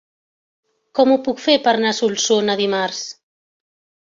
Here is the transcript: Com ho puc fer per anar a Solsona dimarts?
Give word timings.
Com 0.99 1.11
ho 1.11 1.17
puc 1.27 1.43
fer 1.43 1.57
per 1.67 1.73
anar 1.75 1.91
a 1.91 1.99
Solsona 1.99 2.59
dimarts? 2.63 3.07